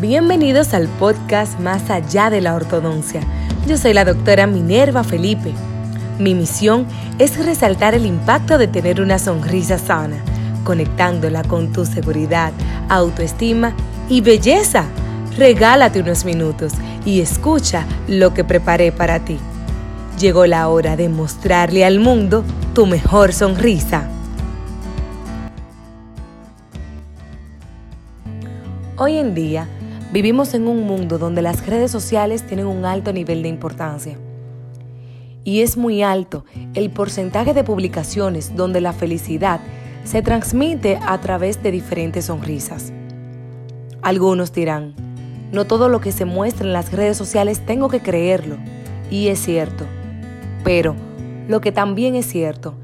[0.00, 3.22] Bienvenidos al podcast Más allá de la ortodoncia.
[3.66, 5.54] Yo soy la doctora Minerva Felipe.
[6.18, 6.86] Mi misión
[7.18, 10.18] es resaltar el impacto de tener una sonrisa sana,
[10.64, 12.52] conectándola con tu seguridad,
[12.90, 13.74] autoestima
[14.10, 14.84] y belleza.
[15.38, 16.74] Regálate unos minutos
[17.06, 19.38] y escucha lo que preparé para ti.
[20.18, 22.44] Llegó la hora de mostrarle al mundo
[22.74, 24.10] tu mejor sonrisa.
[28.98, 29.68] Hoy en día,
[30.12, 34.16] Vivimos en un mundo donde las redes sociales tienen un alto nivel de importancia.
[35.42, 36.44] Y es muy alto
[36.74, 39.60] el porcentaje de publicaciones donde la felicidad
[40.04, 42.92] se transmite a través de diferentes sonrisas.
[44.00, 44.94] Algunos dirán,
[45.50, 48.56] no todo lo que se muestra en las redes sociales tengo que creerlo.
[49.10, 49.84] Y es cierto.
[50.62, 50.94] Pero
[51.48, 52.74] lo que también es cierto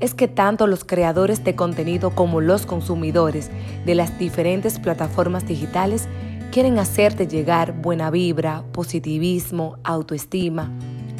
[0.00, 3.50] es que tanto los creadores de contenido como los consumidores
[3.86, 6.08] de las diferentes plataformas digitales
[6.52, 10.70] quieren hacerte llegar buena vibra, positivismo, autoestima,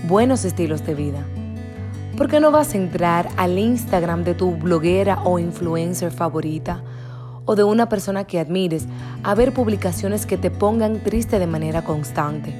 [0.06, 1.26] buenos estilos de vida.
[2.18, 6.84] ¿Por qué no vas a entrar al Instagram de tu bloguera o influencer favorita
[7.46, 8.84] o de una persona que admires
[9.22, 12.54] a ver publicaciones que te pongan triste de manera constante?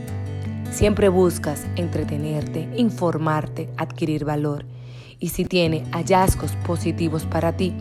[0.70, 4.64] Siempre buscas entretenerte, informarte, adquirir valor.
[5.20, 7.74] Y si tiene hallazgos positivos para ti,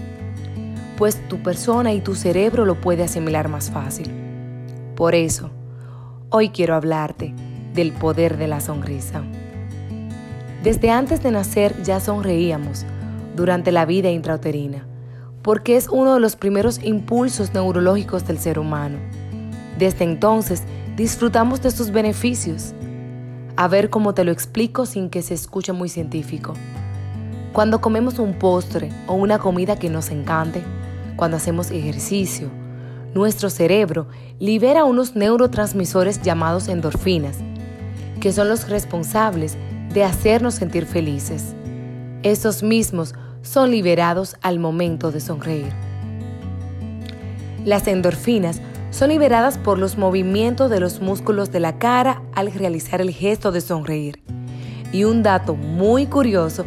[0.98, 4.31] pues tu persona y tu cerebro lo puede asimilar más fácil.
[5.02, 5.50] Por eso,
[6.30, 7.34] hoy quiero hablarte
[7.74, 9.24] del poder de la sonrisa.
[10.62, 12.86] Desde antes de nacer ya sonreíamos
[13.36, 14.86] durante la vida intrauterina,
[15.42, 19.00] porque es uno de los primeros impulsos neurológicos del ser humano.
[19.80, 20.62] Desde entonces
[20.96, 22.76] disfrutamos de sus beneficios.
[23.56, 26.54] A ver cómo te lo explico sin que se escuche muy científico.
[27.54, 30.62] Cuando comemos un postre o una comida que nos encante,
[31.16, 32.52] cuando hacemos ejercicio,
[33.14, 34.08] nuestro cerebro
[34.40, 37.38] libera unos neurotransmisores llamados endorfinas,
[38.20, 39.58] que son los responsables
[39.94, 41.54] de hacernos sentir felices.
[42.24, 45.72] Estos mismos son liberados al momento de sonreír.
[47.66, 48.62] Las endorfinas
[48.92, 53.52] son liberadas por los movimientos de los músculos de la cara al realizar el gesto
[53.52, 54.22] de sonreír.
[54.92, 56.66] Y un dato muy curioso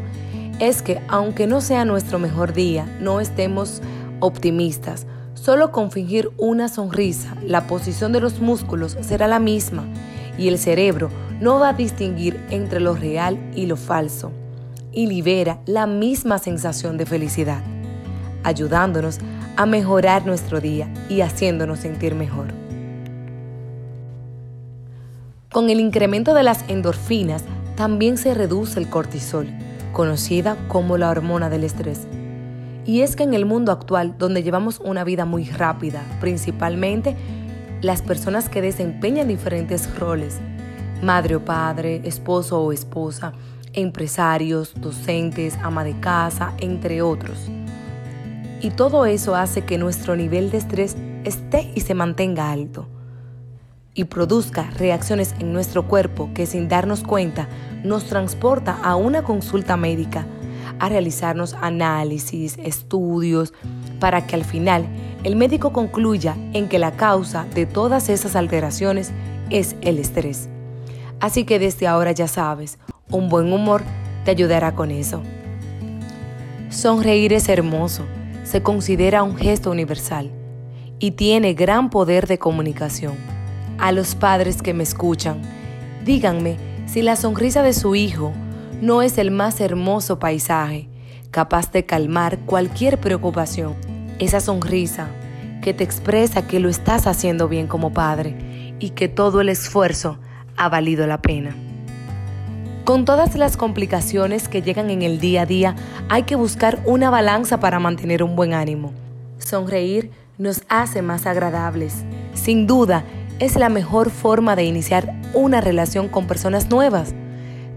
[0.59, 3.83] es que aunque no sea nuestro mejor día, no estemos
[4.21, 5.07] optimistas,
[5.45, 9.85] Solo con fingir una sonrisa, la posición de los músculos será la misma
[10.39, 14.33] y el cerebro no va a distinguir entre lo real y lo falso
[14.91, 17.63] y libera la misma sensación de felicidad,
[18.43, 19.19] ayudándonos
[19.57, 22.47] a mejorar nuestro día y haciéndonos sentir mejor.
[25.53, 27.45] Con el incremento de las endorfinas
[27.77, 29.49] también se reduce el cortisol,
[29.93, 32.07] conocida como la hormona del estrés
[32.87, 37.17] y es que en el mundo actual, donde llevamos una vida muy rápida, principalmente
[37.81, 40.39] las personas que desempeñan diferentes roles,
[41.03, 43.33] madre o padre, esposo o esposa,
[43.73, 47.51] empresarios, docentes, ama de casa, entre otros.
[48.61, 52.87] Y todo eso hace que nuestro nivel de estrés esté y se mantenga alto
[53.95, 57.49] y produzca reacciones en nuestro cuerpo que sin darnos cuenta
[57.85, 60.27] nos transporta a una consulta médica
[60.79, 63.53] a realizarnos análisis, estudios,
[64.01, 64.87] para que al final
[65.23, 69.13] el médico concluya en que la causa de todas esas alteraciones
[69.51, 70.49] es el estrés.
[71.21, 72.79] Así que desde ahora ya sabes,
[73.11, 73.83] un buen humor
[74.25, 75.23] te ayudará con eso.
[76.71, 78.05] Sonreír es hermoso,
[78.43, 80.31] se considera un gesto universal
[80.99, 83.15] y tiene gran poder de comunicación.
[83.79, 85.41] A los padres que me escuchan,
[86.05, 88.33] díganme si la sonrisa de su hijo
[88.81, 90.89] no es el más hermoso paisaje,
[91.31, 93.75] capaz de calmar cualquier preocupación.
[94.19, 95.09] Esa sonrisa
[95.63, 100.19] que te expresa que lo estás haciendo bien como padre y que todo el esfuerzo
[100.57, 101.57] ha valido la pena.
[102.85, 105.75] Con todas las complicaciones que llegan en el día a día,
[106.11, 108.93] hay que buscar una balanza para mantener un buen ánimo.
[109.39, 112.05] Sonreír nos hace más agradables.
[112.35, 113.05] Sin duda,
[113.39, 117.15] es la mejor forma de iniciar una relación con personas nuevas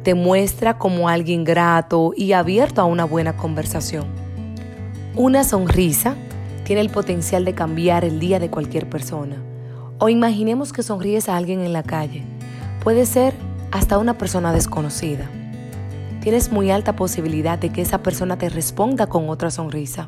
[0.07, 4.05] te muestra como alguien grato y abierto a una buena conversación.
[5.15, 6.15] Una sonrisa
[6.63, 9.35] tiene el potencial de cambiar el día de cualquier persona.
[9.99, 12.23] O imaginemos que sonríes a alguien en la calle.
[12.81, 13.33] Puede ser
[13.73, 15.29] hasta una persona desconocida.
[16.21, 20.07] Tienes muy alta posibilidad de que esa persona te responda con otra sonrisa.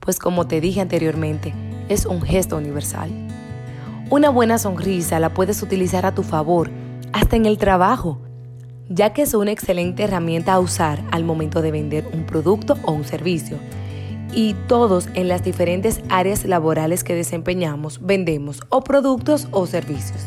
[0.00, 1.54] Pues como te dije anteriormente,
[1.88, 3.08] es un gesto universal.
[4.10, 6.72] Una buena sonrisa la puedes utilizar a tu favor,
[7.12, 8.18] hasta en el trabajo,
[8.94, 12.92] ya que es una excelente herramienta a usar al momento de vender un producto o
[12.92, 13.58] un servicio.
[14.34, 20.22] y todos en las diferentes áreas laborales que desempeñamos, vendemos o productos o servicios.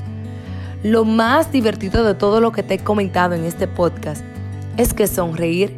[0.84, 4.24] Lo más divertido de todo lo que te he comentado en este podcast
[4.78, 5.76] es que sonreír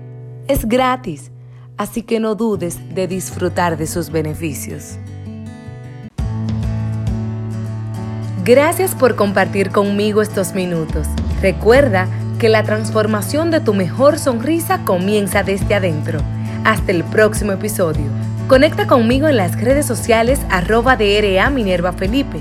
[0.49, 1.31] es gratis,
[1.77, 4.97] así que no dudes de disfrutar de sus beneficios.
[8.43, 11.07] Gracias por compartir conmigo estos minutos.
[11.41, 16.19] Recuerda que la transformación de tu mejor sonrisa comienza desde adentro.
[16.63, 18.05] Hasta el próximo episodio.
[18.47, 22.39] Conecta conmigo en las redes sociales arroba DRA Minerva Felipe.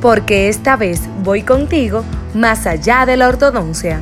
[0.00, 2.04] Porque esta vez voy contigo
[2.34, 4.00] más allá de la ortodoncia.